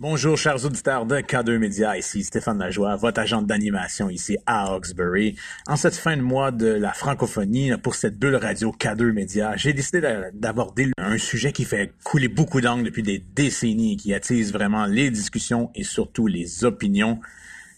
[0.00, 1.96] Bonjour, chers auditeurs de K2 Média.
[1.96, 5.36] Ici Stéphane Lajoie, votre agent d'animation ici à Hawkesbury.
[5.66, 9.72] En cette fin de mois de la francophonie, pour cette bulle radio K2 Média, j'ai
[9.72, 10.00] décidé
[10.34, 15.10] d'aborder un sujet qui fait couler beaucoup d'angles depuis des décennies, qui attise vraiment les
[15.10, 17.20] discussions et surtout les opinions.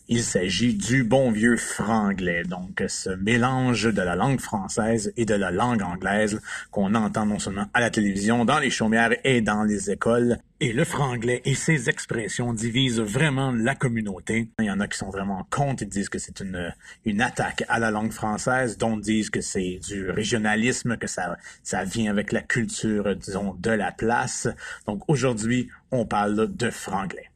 [0.09, 5.35] Il s'agit du bon vieux franglais, donc ce mélange de la langue française et de
[5.35, 6.41] la langue anglaise
[6.71, 10.39] qu'on entend non seulement à la télévision, dans les chaumières et dans les écoles.
[10.61, 14.49] Et le franglais et ses expressions divisent vraiment la communauté.
[14.59, 16.73] Il y en a qui sont vraiment contre, ils disent que c'est une,
[17.05, 21.85] une attaque à la langue française, d'autres disent que c'est du régionalisme, que ça, ça
[21.85, 24.49] vient avec la culture, disons, de la place.
[24.87, 27.29] Donc aujourd'hui, on parle de franglais.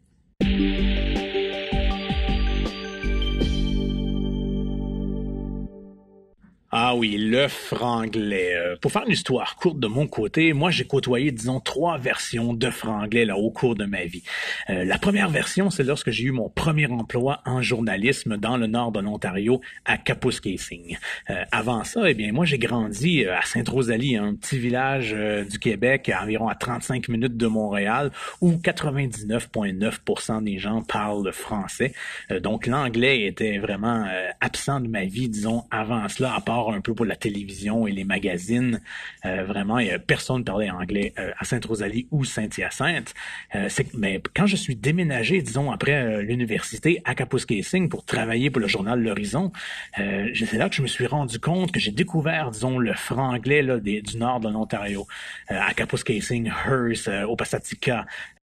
[6.79, 8.55] Ah oui, le franglais.
[8.55, 12.53] Euh, pour faire une histoire courte de mon côté, moi j'ai côtoyé, disons, trois versions
[12.53, 14.23] de franglais là au cours de ma vie.
[14.69, 18.67] Euh, la première version, c'est lorsque j'ai eu mon premier emploi en journalisme dans le
[18.67, 20.99] nord de l'Ontario à Kapuskasing.
[21.31, 25.17] Euh, avant ça, eh bien, moi j'ai grandi à Sainte-Rosalie, un petit village
[25.51, 31.95] du Québec, environ à 35 minutes de Montréal, où 99,9% des gens parlent français.
[32.43, 34.07] donc l'anglais était vraiment
[34.43, 37.93] absent de ma vie, disons, avant cela, à part un peu pour la télévision et
[37.93, 38.81] les magazines.
[39.25, 43.15] Euh, vraiment, a personne parlait anglais euh, à Sainte-Rosalie ou Saint-Hyacinthe.
[43.55, 48.69] Euh, mais quand je suis déménagé, disons, après l'université à Kapuskasing pour travailler pour le
[48.69, 49.53] journal L'Horizon,
[49.97, 53.79] c'est là que je me suis rendu compte que j'ai découvert, disons, le franglais là,
[53.79, 55.07] du nord de l'Ontario,
[55.49, 58.07] à Kapuskasing, Hearst, au Passatica,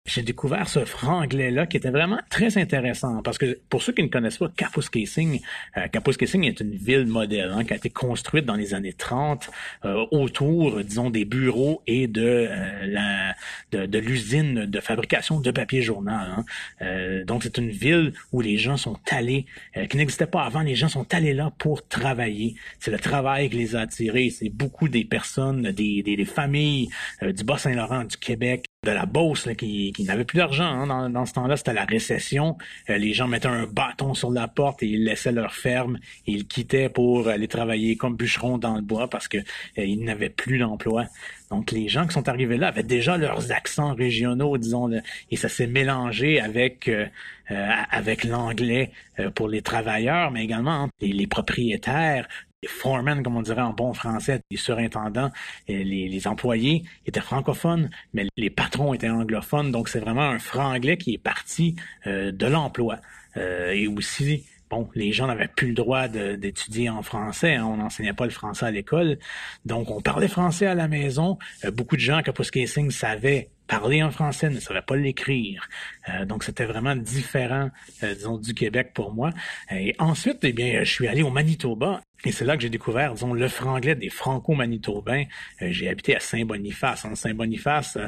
[0.06, 4.08] j'ai découvert ce franglais-là qui était vraiment très intéressant parce que pour ceux qui ne
[4.08, 5.40] connaissent pas Kapuskasing,
[5.76, 9.50] euh, Kapuskasing est une ville modèle hein, qui a été construite dans les années 30
[9.84, 13.34] euh, autour, disons, des bureaux et de euh, la
[13.72, 16.28] de, l'usine de fabrication de papier journal.
[16.36, 16.44] Hein.
[16.82, 19.46] Euh, donc c'est une ville où les gens sont allés,
[19.90, 22.54] qui n'existait pas avant, les gens sont allés là pour travailler.
[22.78, 24.30] C'est le travail qui les a attirés.
[24.30, 26.88] C'est beaucoup des personnes, des, des, des familles
[27.22, 30.64] du Bas-Saint-Laurent, du Québec, de la Beauce qui, qui n'avait plus d'argent.
[30.64, 31.10] Hein.
[31.10, 32.56] Dans, ce temps-là, c'était la récession.
[32.88, 36.32] Euh, les gens mettaient un bâton sur la porte et ils laissaient leur ferme et
[36.32, 40.30] ils quittaient pour aller travailler comme bûcherons dans le bois parce que euh, ils n'avaient
[40.30, 41.06] plus d'emploi.
[41.50, 44.90] Donc les gens qui sont arrivés là avaient déjà leurs accents régionaux, disons,
[45.30, 47.06] et ça s'est mélangé avec euh,
[47.48, 48.90] avec l'anglais
[49.36, 52.26] pour les travailleurs, mais également les propriétaires
[52.62, 55.30] les foremen, comme on dirait en bon français, les surintendants,
[55.68, 59.70] les, les, employés étaient francophones, mais les patrons étaient anglophones.
[59.70, 62.98] Donc, c'est vraiment un franglais qui est parti euh, de l'emploi.
[63.36, 67.54] Euh, et aussi, bon, les gens n'avaient plus le droit d'étudier en français.
[67.54, 69.18] Hein, on n'enseignait pas le français à l'école.
[69.64, 71.38] Donc, on parlait français à la maison.
[71.64, 75.68] Euh, beaucoup de gens à Kapuskasing savaient parler en français, ne savaient pas l'écrire.
[76.08, 77.70] Euh, donc, c'était vraiment différent,
[78.02, 79.30] euh, disons, du Québec pour moi.
[79.70, 83.14] Et ensuite, eh bien, je suis allé au Manitoba et c'est là que j'ai découvert,
[83.14, 85.24] disons, le franglais des franco-manitobains.
[85.62, 87.04] Euh, j'ai habité à Saint-Boniface.
[87.04, 87.14] Hein.
[87.14, 87.98] Saint-Boniface,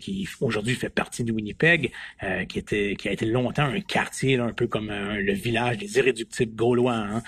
[0.00, 1.90] qui aujourd'hui fait partie de Winnipeg,
[2.48, 6.54] qui était, qui a été longtemps un quartier, un peu comme le village des irréductibles
[6.54, 6.94] gaulois.
[6.94, 7.22] Hein.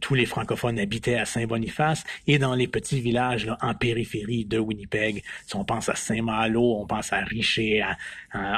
[0.00, 4.58] tous les francophones habitaient à Saint-Boniface et dans les petits villages là, en périphérie de
[4.58, 5.22] Winnipeg.
[5.46, 7.84] Si on pense à Saint-Malo, on pense à Richer,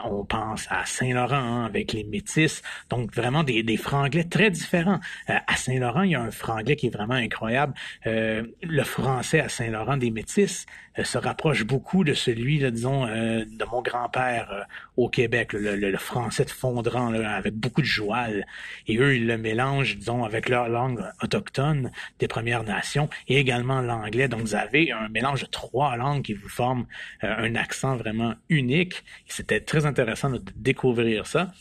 [0.05, 2.63] on pense à Saint-Laurent hein, avec les Métis.
[2.91, 5.01] Donc vraiment des, des franglais très différents.
[5.31, 7.75] Euh, à Saint-Laurent, il y a un franglais qui est vraiment incroyable.
[8.07, 10.67] Euh, le français à Saint-Laurent des Métis
[10.99, 14.67] euh, se rapproche beaucoup de celui, là, disons, de mon grand-père
[14.97, 18.47] au Québec, le, français de Fondrant, avec beaucoup de joual.
[18.87, 23.81] Et eux, ils le mélangent, disons, avec leur langue autochtone des Premières Nations et également
[23.81, 24.29] l'anglais.
[24.29, 26.87] Donc, vous avez un mélange de trois langues qui vous forment
[27.23, 29.05] un accent vraiment unique.
[29.27, 31.53] C'était très intéressant de découvrir ça.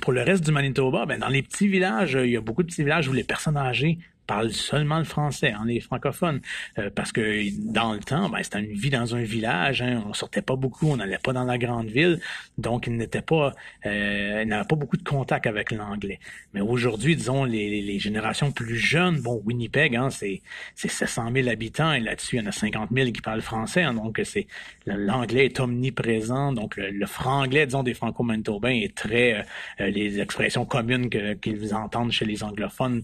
[0.00, 2.68] Pour le reste du Manitoba, ben, dans les petits villages, il y a beaucoup de
[2.68, 3.98] petits villages où les personnes âgées
[4.32, 6.40] parlent seulement le français, hein, les francophones,
[6.78, 7.22] euh, parce que
[7.70, 10.88] dans le temps, ben, c'était une vie dans un village, hein, on sortait pas beaucoup,
[10.88, 12.18] on n'allait pas dans la grande ville,
[12.56, 13.52] donc il n'était pas,
[13.84, 16.18] euh, n'avait pas beaucoup de contact avec l'anglais.
[16.54, 20.40] Mais aujourd'hui, disons, les, les, générations plus jeunes, bon, Winnipeg, hein, c'est,
[20.76, 23.82] c'est 700 000 habitants, et là-dessus, il y en a 50 000 qui parlent français,
[23.82, 24.46] hein, donc c'est
[24.86, 29.44] l'anglais est omniprésent, donc le, franglais, disons, des franco-manitobains est très,
[29.80, 33.02] euh, les expressions communes qu'ils entendent chez les anglophones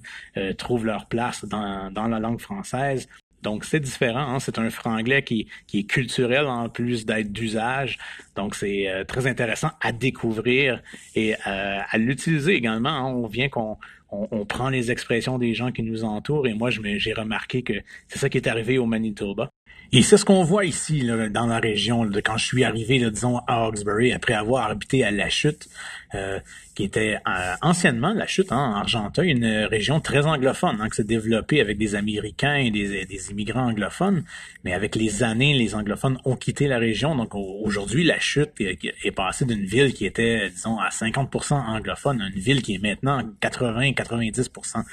[0.57, 3.09] trouvent leur place dans, la langue française.
[3.43, 4.41] Donc c'est différent, hein?
[4.41, 7.99] c'est un franglais qui, qui est culturel en plus d'être d'usage.
[8.35, 10.83] Donc c'est euh, très intéressant à découvrir
[11.15, 12.89] et euh, à l'utiliser également.
[12.89, 13.05] Hein.
[13.05, 13.79] On vient qu'on
[14.11, 17.75] on, prend les expressions des gens qui nous entourent et moi j'ai remarqué que
[18.09, 19.51] c'est ça qui est arrivé au Manitoba.
[19.91, 22.05] Et c'est ce qu'on voit ici là, dans la région.
[22.05, 25.67] de quand je suis arrivé, là, disons, à Hawkesbury, après avoir habité à La Chute,
[26.15, 26.39] euh,
[26.75, 30.97] qui était euh, anciennement La Chute, hein, en Argenteuil, une région très anglophone, hein, qui
[30.97, 34.25] s'est développée avec des Américains et des, des, immigrants anglophones.
[34.63, 37.17] Mais avec les années, les anglophones ont quitté la région.
[37.17, 42.29] Donc aujourd'hui, La Chute est, passée d'une ville qui était, disons, à 50% anglophone à
[42.29, 44.85] une ville qui est maintenant 80-90%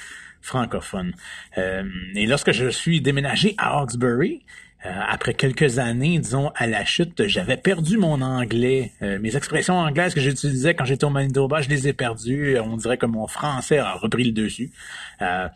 [0.41, 1.13] francophone.
[1.57, 1.83] Euh,
[2.13, 4.43] et lorsque je suis déménagé à Hawkesbury,
[4.87, 8.91] après quelques années, disons, à la chute, j'avais perdu mon anglais.
[9.01, 12.59] Euh, mes expressions anglaises que j'utilisais quand j'étais au Manitoba, je les ai perdues.
[12.59, 14.71] On dirait que mon français a repris le dessus.
[15.21, 15.47] Euh,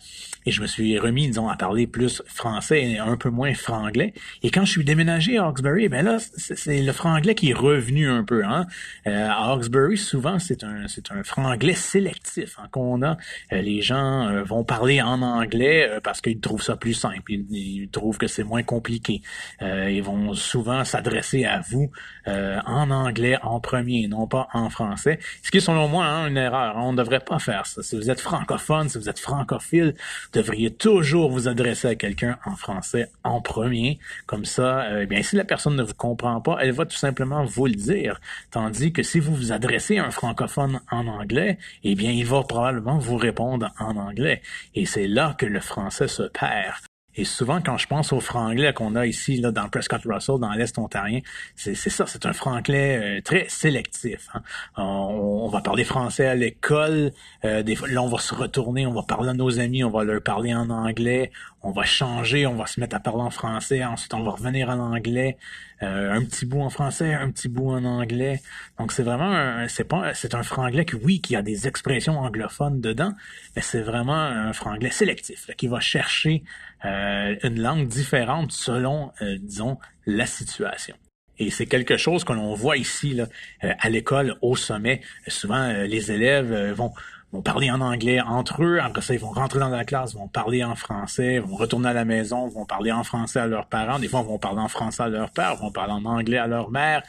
[0.46, 4.14] et je me suis remis, disons, à parler plus français et un peu moins franglais.
[4.42, 8.10] Et quand je suis déménagé à Hawkesbury, ben là, c'est le franglais qui est revenu
[8.10, 8.44] un peu.
[8.44, 8.66] Hein?
[9.06, 13.18] à Hawkesbury, souvent, c'est un, c'est un franglais sélectif hein, qu'on a.
[13.52, 17.32] les gens vont parler en anglais parce qu'ils trouvent ça plus simple.
[17.32, 19.19] ils trouvent que c'est moins compliqué.
[19.62, 21.92] Euh, ils vont souvent s'adresser à vous
[22.28, 25.20] euh, en anglais en premier, non pas en français.
[25.44, 26.76] Ce qui est selon moi hein, une erreur.
[26.78, 27.82] On ne devrait pas faire ça.
[27.82, 32.38] Si vous êtes francophone, si vous êtes francophile, vous devriez toujours vous adresser à quelqu'un
[32.46, 34.00] en français en premier.
[34.26, 37.44] Comme ça, euh, bien si la personne ne vous comprend pas, elle va tout simplement
[37.46, 38.20] vous le dire.
[38.52, 42.44] Tandis que si vous vous adressez à un francophone en anglais, eh bien il va
[42.44, 44.42] probablement vous répondre en anglais.
[44.76, 46.89] Et c'est là que le français se perd.
[47.16, 50.52] Et souvent, quand je pense au franglais qu'on a ici, là, dans Prescott Russell, dans
[50.52, 51.20] l'Est ontarien,
[51.56, 54.28] c'est ça, c'est un franglais euh, très sélectif.
[54.34, 54.42] Hein.
[54.78, 57.12] On, va parler français à l'école,
[57.44, 60.22] euh, là, on va se retourner, on va parler à nos amis, on va leur
[60.22, 64.14] parler en anglais, on va changer, on va se mettre à parler en français, ensuite
[64.14, 65.38] on va revenir en anglais,
[65.84, 68.42] euh, un petit bout en français, un petit bout en anglais.
[68.78, 72.80] Donc c'est vraiment, c'est pas, c'est un franglais qui, oui, qui a des expressions anglophones
[72.80, 73.14] dedans,
[73.56, 76.44] mais c'est vraiment un franglais sélectif qui va chercher
[76.86, 80.96] euh, une langue différente selon, euh, disons, la situation.
[81.40, 83.28] Et c'est quelque chose que l'on voit ici là,
[83.62, 85.02] à l'école au sommet.
[85.28, 86.92] Souvent, les élèves vont
[87.32, 88.80] vont parler en anglais entre eux.
[88.80, 91.94] Après ça, ils vont rentrer dans la classe, vont parler en français, vont retourner à
[91.94, 94.00] la maison, vont parler en français à leurs parents.
[94.00, 96.72] Des fois, vont parler en français à leur père, vont parler en anglais à leur
[96.72, 97.04] mère.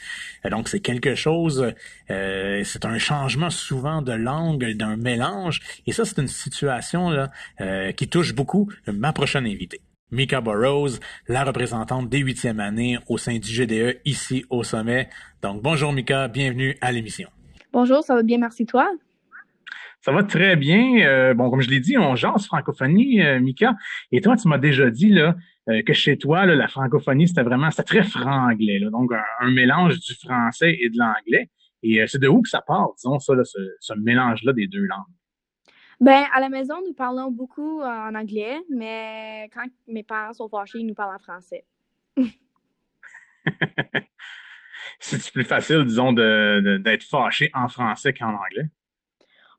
[0.49, 1.73] donc, c'est quelque chose,
[2.09, 5.59] euh, c'est un changement souvent de langue, d'un mélange.
[5.87, 7.31] Et ça, c'est une situation là,
[7.61, 9.81] euh, qui touche beaucoup ma prochaine invitée.
[10.11, 10.99] Mika Burrows,
[11.29, 15.07] la représentante des huitièmes années au sein du GDE ici au sommet.
[15.41, 17.29] Donc, bonjour Mika, bienvenue à l'émission.
[17.71, 18.91] Bonjour, ça va bien, merci toi?
[20.01, 20.99] Ça va très bien.
[21.05, 23.75] Euh, bon, comme je l'ai dit, on jase francophonie, euh, Mika.
[24.11, 25.35] Et toi, tu m'as déjà dit là,
[25.69, 28.79] euh, que chez toi, là, la francophonie, c'était vraiment, c'était très franglais.
[28.79, 31.49] Là, donc, un, mélange du français et de l'anglais.
[31.83, 35.05] Et c'est de où que ça part, disons, ça, là, ce, mélange-là des deux langues?
[36.01, 40.79] Ben, à la maison, nous parlons beaucoup en anglais, mais quand mes parents sont fâchés,
[40.79, 41.63] ils nous parlent en français.
[44.99, 48.67] c'est plus facile, disons, d'être fâché en français qu'en anglais?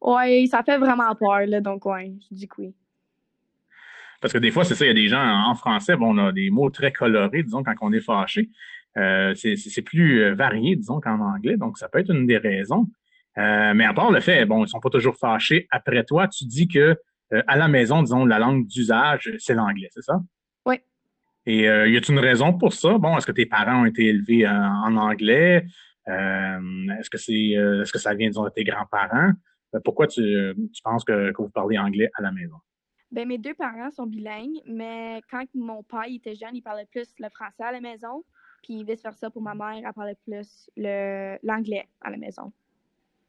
[0.01, 2.75] Oui, ça fait vraiment peur, là, donc ouais, je dis que oui.
[4.21, 6.27] Parce que des fois, c'est ça, il y a des gens en français, bon, on
[6.27, 8.51] a des mots très colorés, disons, quand on est fâché.
[8.97, 12.89] Euh, c'est plus euh, varié, disons, qu'en anglais, donc ça peut être une des raisons.
[13.39, 15.67] Euh, mais à part le fait, bon, ils sont pas toujours fâchés.
[15.71, 16.97] Après toi, tu dis que
[17.47, 20.21] à la maison, disons, la langue d'usage, c'est l'anglais, c'est ça?
[20.67, 20.75] Oui.
[21.47, 22.99] Et y a-t-il une raison pour ça?
[22.99, 25.65] Bon, est-ce que tes parents ont été élevés en, anglais?
[26.07, 29.33] est-ce que c'est est-ce que ça vient, disons, de tes grands-parents?
[29.75, 32.57] Euh, pourquoi tu, penses que, vous parlez anglais à la maison?
[33.11, 37.13] Ben, mes deux parents sont bilingues, mais quand mon père était jeune, il parlait plus
[37.19, 38.25] le français à la maison,
[38.63, 42.53] puis vice-versa pour ma mère, elle parlait plus l'anglais à la maison.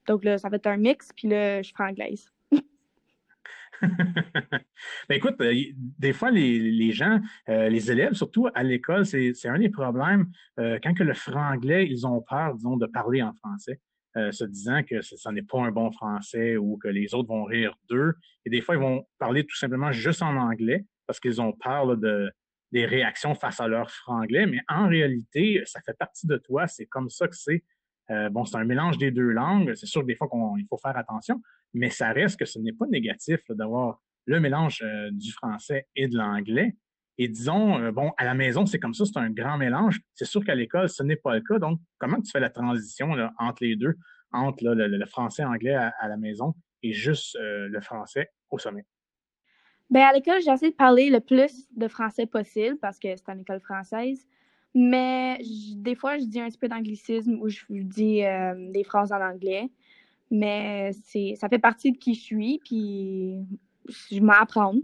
[0.08, 2.30] Donc là, ça va être un mix, puis là, je anglaise.
[3.82, 4.62] ben
[5.10, 7.20] écoute, euh, des fois, les, gens,
[7.50, 10.32] euh, les élèves, surtout à l'école, c'est un des problèmes.
[10.58, 13.80] quand que le franglais, ils ont peur, disons, de parler en français.
[14.16, 17.46] Euh, se disant que ce n'est pas un bon français ou que les autres vont
[17.46, 18.14] rire d'eux.
[18.46, 21.98] Et des fois, ils vont parler tout simplement juste en anglais parce qu'ils ont peur
[21.98, 22.32] de,
[22.72, 24.46] des réactions face à leur franglais.
[24.46, 26.68] Mais en réalité, ça fait partie de toi.
[26.68, 27.64] C'est comme ça que c'est.
[28.12, 29.74] Euh, bon, c'est un mélange des deux langues.
[29.76, 31.42] C'est sûr que des fois, il faut faire attention,
[31.74, 36.08] mais ça reste que ce n'est pas négatif d'avoir le mélange euh, du français et
[36.08, 36.76] de l'anglais.
[37.18, 40.00] Et disons, bon, à la maison, c'est comme ça, c'est un grand mélange.
[40.16, 41.60] C'est sûr qu'à l'école, ce n'est pas le cas.
[41.60, 43.96] Donc, comment tu fais la transition entre les deux,
[44.32, 48.86] entre le, français anglais à, la maison et juste euh, le français au sommet?
[49.90, 53.42] Ben, à l'école, j'essaie de parler le plus de français possible parce que c'est une
[53.42, 54.26] école française.
[54.76, 55.40] Mais
[55.76, 59.22] des fois, je dis un petit peu d'anglicisme ou je dis euh, des phrases en
[59.22, 59.70] anglais.
[60.32, 63.38] mais c'est ça fait partie de qui je suis, puis
[64.12, 64.76] je m'apprends.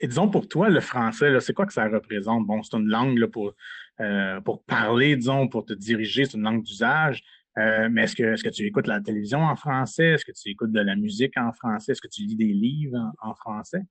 [0.00, 2.46] Et disons pour toi, le français, c'est quoi que ça représente?
[2.46, 3.54] Bon, c'est une langue pour,
[4.00, 7.22] euh, pour parler, disons, pour te diriger, c'est une langue d'usage.
[7.56, 10.12] Euh, mais est-ce que, est-ce que tu écoutes la télévision en français?
[10.12, 11.92] Est-ce que tu écoutes de la musique en français?
[11.92, 13.82] Est-ce que tu lis des livres en, français?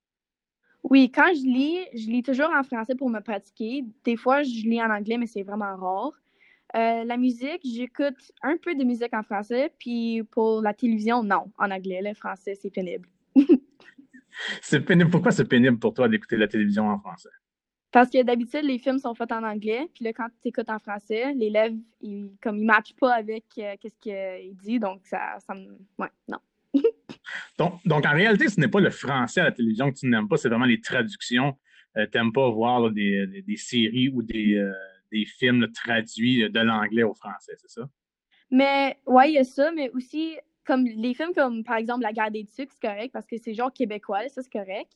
[0.83, 3.85] Oui, quand je lis, je lis toujours en français pour me pratiquer.
[4.03, 6.11] Des fois, je lis en anglais, mais c'est vraiment rare.
[6.75, 11.51] Euh, la musique, j'écoute un peu de musique en français, puis pour la télévision, non,
[11.57, 12.01] en anglais.
[12.03, 13.07] Le français, c'est pénible.
[14.61, 15.09] c'est pénible.
[15.09, 17.29] Pourquoi c'est pénible pour toi d'écouter la télévision en français?
[17.91, 20.79] Parce que d'habitude, les films sont faits en anglais, puis là, quand tu écoutes en
[20.79, 25.53] français, l'élève, il, comme il matche pas avec euh, ce qu'il dit, donc ça, ça
[25.53, 25.77] me...
[25.99, 26.39] Ouais, non.
[27.57, 30.27] Donc, donc, en réalité, ce n'est pas le français à la télévision que tu n'aimes
[30.27, 31.57] pas, c'est vraiment les traductions.
[31.97, 34.71] Euh, tu n'aimes pas voir des, des, séries ou des, euh,
[35.11, 37.87] des films traduits de l'anglais au français, c'est ça?
[38.49, 42.13] Mais, ouais, il y a ça, mais aussi, comme les films comme, par exemple, La
[42.13, 44.91] guerre des tucs, c'est correct, parce que c'est genre québécois, ça, c'est correct.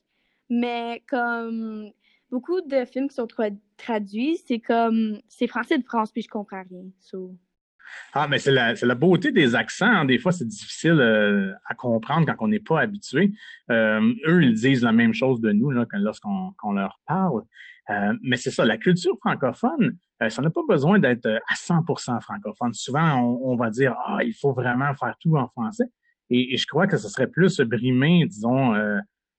[0.50, 1.90] Mais comme
[2.30, 3.28] beaucoup de films qui sont
[3.76, 6.84] traduits, c'est comme c'est français de France, puis je comprends rien.
[8.14, 9.86] Ah, mais c'est la, la, beauté des accents.
[9.86, 10.04] Hein.
[10.04, 13.32] Des fois, c'est difficile euh, à comprendre quand on n'est pas habitué.
[13.70, 17.42] Euh, eux, ils disent la même chose de nous lorsqu'on leur parle.
[17.90, 19.96] Euh, mais c'est ça, la culture francophone,
[20.28, 22.74] ça n'a pas besoin d'être à 100% francophone.
[22.74, 25.86] Souvent, on, va dire, ah, il faut vraiment faire tout en français.
[26.28, 28.74] Et, et je crois que ce serait plus brimer, disons,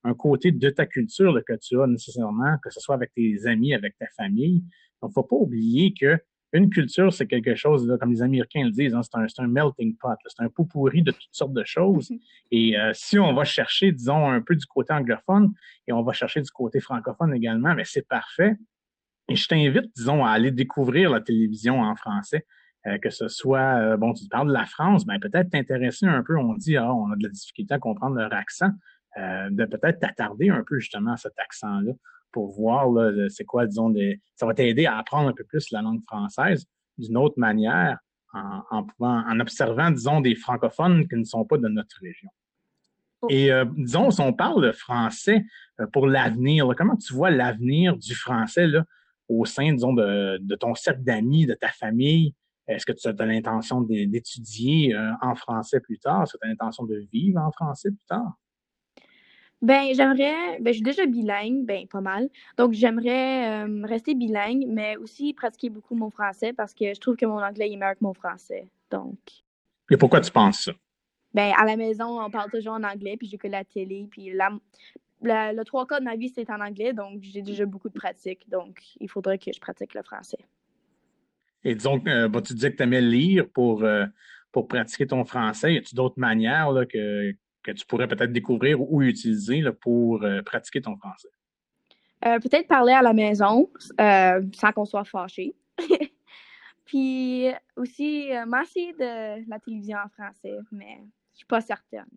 [0.03, 3.73] un côté de ta culture que tu as nécessairement, que ce soit avec tes amis,
[3.73, 4.63] avec ta famille.
[5.01, 6.17] Donc, faut pas oublier que
[6.51, 10.17] une culture, c'est quelque chose, comme les Américains le disent, hein, c'est un, melting pot,
[10.25, 12.11] c'est un pot pourri de toutes sortes de choses.
[12.51, 15.53] Et euh, si on va chercher, disons, un peu du côté anglophone
[15.87, 18.55] et on va chercher du côté francophone également, mais c'est parfait.
[19.29, 22.45] Et je t'invite, disons, à aller découvrir la télévision en français.
[22.87, 26.23] Euh, que ce soit, euh, bon, tu parles de la France, ben peut-être t'intéresser un
[26.23, 26.37] peu.
[26.37, 28.71] On dit, ah, on a de la difficulté à comprendre leur accent.
[29.17, 31.91] De peut-être t'attarder un peu justement à cet accent-là
[32.31, 32.87] pour voir
[33.29, 36.65] c'est quoi, disons, des, ça va t'aider à apprendre un peu plus la langue française
[36.97, 37.97] d'une autre manière
[38.33, 42.29] en, en, pouvant, en observant, disons, des francophones qui ne sont pas de notre région.
[43.21, 43.27] Oh.
[43.29, 45.43] Et euh, disons, si on parle de français
[45.79, 48.85] euh, pour l'avenir, comment tu vois l'avenir du français là,
[49.27, 52.33] au sein, disons, de, de ton cercle d'amis, de ta famille?
[52.67, 56.21] Est-ce que tu as l'intention d'étudier en français plus tard?
[56.21, 58.37] Est-ce que tu as l'intention de vivre en français plus tard?
[59.61, 62.29] Ben, j'aimerais, ben, je suis déjà bilingue, ben, pas mal.
[62.57, 67.17] Donc, j'aimerais euh, rester bilingue, mais aussi pratiquer beaucoup mon français parce que je trouve
[67.17, 68.65] que mon anglais est meilleur que mon français.
[68.89, 69.17] Donc.
[69.91, 70.71] Et pourquoi tu penses ça?
[71.33, 74.49] Ben, à la maison, on parle toujours en anglais, puis j'écoute la télé, puis la,
[75.21, 78.49] le trois quarts de ma vie, c'est en anglais, donc j'ai déjà beaucoup de pratique.
[78.49, 80.39] Donc, il faudrait que je pratique le français.
[81.63, 84.05] Et disons, euh, tu disais que tu aimais lire pour, euh,
[84.51, 85.73] pour pratiquer ton français?
[85.73, 90.41] Y a-t-il d'autres manières là, que, que tu pourrais peut-être découvrir ou utiliser pour euh,
[90.41, 91.29] pratiquer ton français?
[92.25, 95.55] Euh, peut-être parler à la maison euh, sans qu'on soit fâché.
[96.85, 100.99] Puis aussi, masser de la télévision en français, mais
[101.33, 102.07] je suis pas certaine.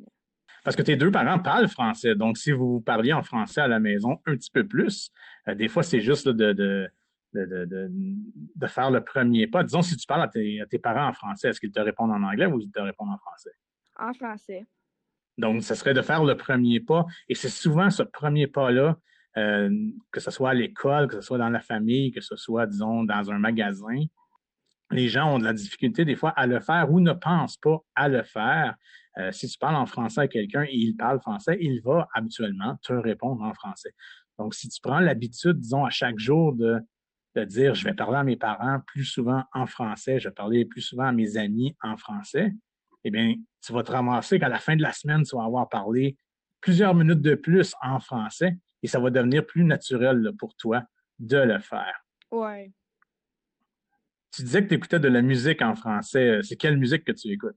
[0.65, 2.15] Parce que tes deux parents parlent français.
[2.15, 5.13] Donc, si vous parliez en français à la maison un petit peu plus,
[5.47, 6.91] des fois, c'est juste de, de,
[7.35, 9.63] de, faire le premier pas.
[9.63, 12.13] Disons, si tu parles à tes, à tes parents en français, est-ce qu'ils te répondent
[12.13, 13.53] en anglais ou ils te répondent en français?
[13.99, 14.65] En français.
[15.39, 17.07] Donc, ce serait de faire le premier pas.
[17.29, 18.97] Et c'est souvent ce premier pas-là,
[19.39, 19.71] euh,
[20.11, 23.05] que ce soit à l'école, que ce soit dans la famille, que ce soit, disons,
[23.05, 24.05] dans un magasin.
[24.91, 27.79] Les gens ont de la difficulté des fois à le faire ou ne pensent pas
[27.95, 28.75] à le faire.
[29.19, 32.77] Euh, si tu parles en français à quelqu'un et il parle français, il va habituellement
[32.83, 33.95] te répondre en français.
[34.39, 36.79] Donc, si tu prends l'habitude, disons, à chaque jour de,
[37.37, 40.65] de dire, je vais parler à mes parents plus souvent en français, je vais parler
[40.65, 42.53] plus souvent à mes amis en français,
[43.05, 45.69] eh bien, tu vas te ramasser qu'à la fin de la semaine, tu vas avoir
[45.69, 46.17] parlé
[46.61, 50.83] plusieurs minutes de plus en français et ça va devenir plus naturel pour toi
[51.19, 52.05] de le faire.
[52.31, 52.73] Ouais.
[54.35, 56.41] Tu disais que tu écoutais de la musique en français.
[56.43, 57.57] C'est quelle musique que tu écoutes?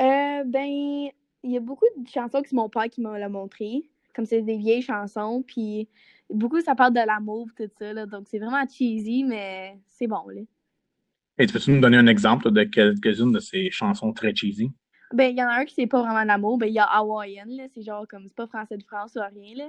[0.00, 1.12] Euh, ben, il
[1.50, 3.88] y a beaucoup de chansons que c'est mon père qui m'a montré.
[4.14, 5.88] Comme c'est des vieilles chansons, puis
[6.28, 10.28] beaucoup ça parle de l'amour, tout ça, là, donc c'est vraiment cheesy, mais c'est bon,
[10.28, 10.42] là.
[11.42, 14.70] Et tu peux-tu nous donner un exemple de quelques-unes de ces chansons très cheesy?
[15.12, 16.56] Ben, il y en a un qui c'est pas vraiment l'amour.
[16.56, 17.64] Ben, il y a Hawaiian, là.
[17.74, 19.68] C'est genre comme, c'est pas français de France ou rien, là.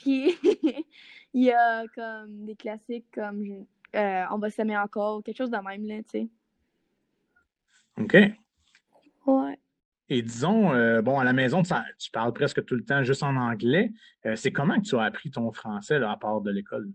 [0.00, 0.34] Puis,
[1.32, 5.58] il y a comme des classiques comme euh, On va s'aimer encore, quelque chose de
[5.58, 6.28] même, là, tu sais.
[8.00, 8.16] OK.
[9.26, 9.60] Ouais.
[10.08, 13.36] Et disons, euh, bon, à la maison, tu, parles presque tout le temps juste en
[13.36, 13.92] anglais.
[14.24, 16.90] Euh, c'est comment que tu as appris ton français là, à part de l'école?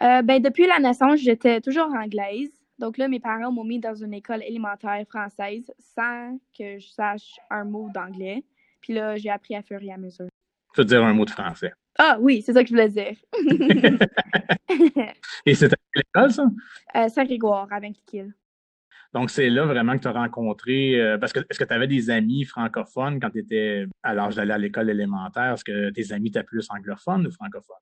[0.00, 2.59] ben, depuis la naissance, j'étais toujours anglaise.
[2.80, 7.38] Donc là, mes parents m'ont mis dans une école élémentaire française sans que je sache
[7.50, 8.42] un mot d'anglais.
[8.80, 10.28] Puis là, j'ai appris à fur et à mesure.
[10.72, 11.74] Tu veux dire un mot de français?
[11.98, 13.16] Ah oui, c'est ça que je voulais dire.
[15.44, 16.46] et c'était à l'école, ça?
[16.96, 18.32] Euh, Saint-Grégoire, à Vainclikil.
[19.12, 20.98] Donc, c'est là vraiment que tu as rencontré.
[20.98, 24.36] Euh, parce que est-ce que tu avais des amis francophones quand tu étais à l'âge
[24.36, 25.52] d'aller à l'école élémentaire?
[25.52, 27.76] Est-ce que tes amis étaient plus anglophones ou francophones?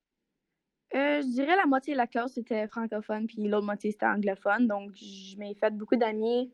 [0.95, 4.67] Euh, je dirais la moitié de la classe était francophone, puis l'autre moitié c'était anglophone.
[4.67, 6.51] Donc, je m'ai fait beaucoup d'amis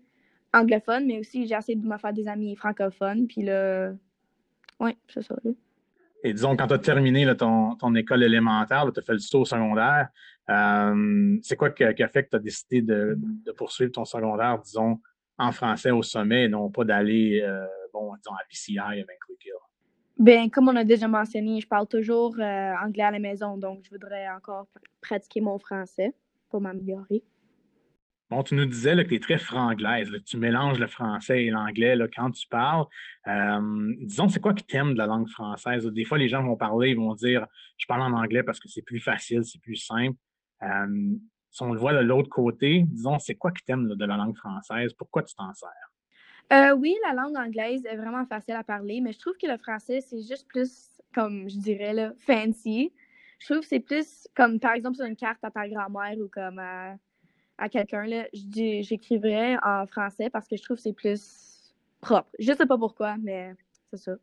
[0.54, 3.28] anglophones, mais aussi j'ai essayé de me faire des amis francophones.
[3.28, 3.94] Puis là,
[4.80, 5.36] oui, c'est ça.
[6.24, 9.46] Et disons, quand tu as terminé ton, ton, école élémentaire, tu as fait le saut
[9.46, 10.10] secondaire,
[10.50, 13.18] euh, c'est quoi qui a, fait que tu as décidé de,
[13.58, 15.00] poursuivre ton secondaire, disons,
[15.38, 19.50] en français au sommet et non pas d'aller, euh, bon, disons, à PCI avec Quick
[20.18, 23.84] Ben, comme on a déjà mentionné, je parle toujours euh, anglais à la maison, donc
[23.84, 24.68] je voudrais encore
[25.02, 26.14] pratiquer mon français
[26.50, 27.22] pour m'améliorer.
[28.30, 31.96] Bon, tu nous disais que tu es très franglaise, tu mélanges le français et l'anglais
[32.16, 32.86] quand tu parles.
[33.28, 35.86] Euh, disons, c'est quoi que tu aimes de la langue française?
[35.86, 37.46] Des fois, les gens vont parler, ils vont dire
[37.78, 40.18] Je parle en anglais parce que c'est plus facile, c'est plus simple.
[40.64, 41.16] Euh,
[41.52, 44.18] si on le voit de l'autre côté, disons, c'est quoi que tu aimes de la
[44.18, 44.94] langue française?
[44.94, 45.70] Pourquoi tu t'en sers?
[46.54, 49.58] Euh, oui, la langue anglaise est vraiment facile à parler, mais je trouve que le
[49.58, 52.94] français, c'est juste plus, comme je dirais, là, fancy.
[53.40, 56.28] Je trouve que c'est plus comme, par exemple, sur une carte à ta grand-mère ou
[56.28, 56.60] comme
[57.58, 62.30] à quelqu'un, là, j'écrivrais en français parce que je trouve que c'est plus propre.
[62.40, 63.54] Je sais pas pourquoi, mais
[63.92, 64.16] c'est ça.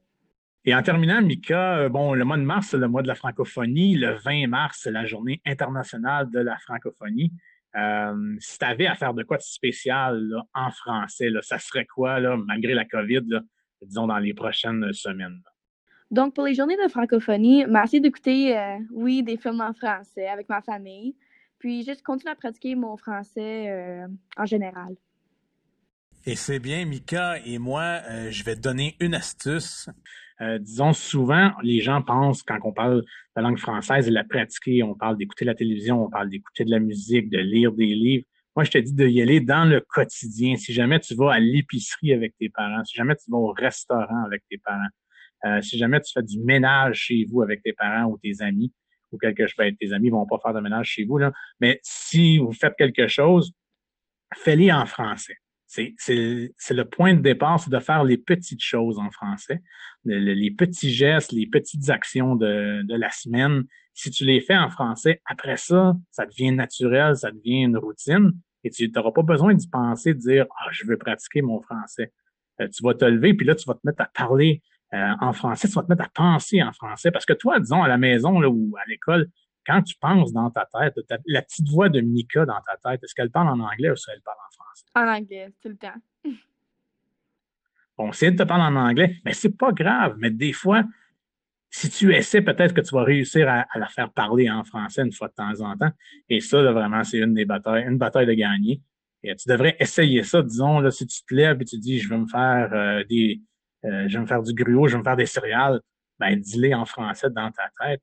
[0.65, 3.17] Et en terminant, Mika, euh, bon, le mois de mars, c'est le mois de la
[3.17, 3.97] francophonie.
[3.97, 7.33] Le 20 mars, c'est la journée internationale de la francophonie.
[7.77, 10.21] Euh, si tu avais à faire de quoi de spécial
[10.55, 13.41] en français, là, ça serait quoi, là, malgré la COVID,
[13.83, 15.43] disons, dans les prochaines semaines?
[16.11, 20.47] Donc, pour les journées de francophonie, merci d'écouter, euh, oui, des films en français avec
[20.51, 21.17] ma famille.
[21.59, 24.95] Puis juste continuer à pratiquer mon français euh, en général.
[26.27, 29.89] Et c'est bien, Mika et moi, euh, je vais te donner une astuce.
[30.41, 34.25] Euh, disons, souvent, les gens pensent, quand on parle de la langue française et la
[34.25, 37.87] pratiquer, on parle d'écouter la télévision, on parle d'écouter de la musique, de lire des
[37.87, 38.25] livres.
[38.57, 40.57] Moi, je te dis d'y aller dans le quotidien.
[40.57, 44.25] Si jamais tu vas à l'épicerie avec tes parents, si jamais tu vas au restaurant
[44.27, 48.19] avec tes parents, si jamais tu fais du ménage chez vous avec tes parents ou
[48.19, 48.73] tes amis,
[49.13, 51.33] ou quelque chose, ben, tes amis vont pas faire de ménage chez vous, là.
[51.61, 53.53] Mais si vous faites quelque chose,
[54.35, 55.37] fais-les en français.
[55.73, 59.63] C'est le point de départ, c'est de faire les petites choses en français,
[60.05, 63.65] les, petits gestes, les petites actions de, de la semaine.
[63.95, 68.33] Si tu les fais en français, après ça, ça devient naturel, ça devient une routine
[68.65, 72.13] et tu n'auras pas besoin d'y penser, de dire ah je veux pratiquer mon français.
[72.61, 74.63] Euh, tu vas te lever puis là tu vas te mettre à parler
[74.95, 77.11] euh, en français, tu vas te mettre à penser en français.
[77.11, 79.29] Parce que toi, disons, à la maison là, ou à l'école,
[79.67, 80.95] quand tu penses dans ta tête,
[81.27, 84.07] la petite voix de Mika dans ta tête, est-ce qu'elle parle en anglais ou est-ce
[84.07, 84.85] qu'elle parle en français?
[84.95, 86.31] En anglais, tout le temps.
[87.97, 90.85] bon, si elle te parle en anglais, mais c'est pas grave, mais des fois,
[91.71, 95.13] si tu essaies, peut-être que tu vas réussir à, la faire parler en français une
[95.13, 95.91] fois de temps en temps.
[96.29, 98.83] Et ça, vraiment, c'est une des batailles, une bataille de gagner.
[99.23, 102.11] Et tu devrais essayer ça, disons, là, si tu te lèves et tu dis, je
[102.11, 103.41] veux me faire euh, des,
[103.85, 105.81] euh, je vais me faire du gruau, je vais me faire des céréales,
[106.19, 108.03] ben dis-les en français dans ta tête.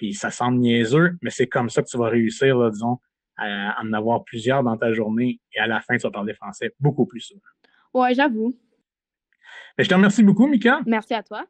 [0.00, 2.96] Puis ça semble niaiseux, mais c'est comme ça que tu vas réussir, là, disons,
[3.36, 6.74] à, en avoir plusieurs dans ta journée et à la fin, tu vas parler français
[6.80, 7.42] beaucoup plus souvent.
[7.92, 8.58] Ouais, j'avoue.
[9.76, 10.80] Ben, je te remercie beaucoup, Mika.
[10.86, 11.44] Merci à toi.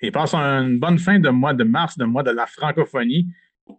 [0.00, 3.26] Et passe une bonne fin de mois de mars, de mois de la francophonie.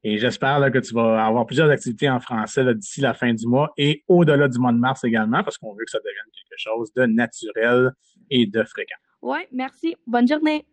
[0.03, 3.71] Et j'espère que tu vas avoir plusieurs activités en français d'ici la fin du mois
[3.77, 6.91] et au-delà du mois de mars également, parce qu'on veut que ça devienne quelque chose
[6.91, 7.93] de naturel
[8.29, 8.97] et de fréquent.
[9.21, 9.95] Oui, merci.
[10.05, 10.65] Bonne journée.